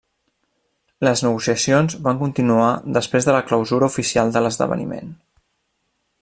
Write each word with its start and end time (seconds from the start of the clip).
Les 1.07 1.21
negociacions 1.25 1.97
van 2.07 2.21
continuar 2.23 2.71
després 2.97 3.29
de 3.29 3.37
la 3.37 3.45
clausura 3.51 3.91
oficial 3.93 4.35
de 4.39 4.43
l'esdeveniment. 4.47 5.15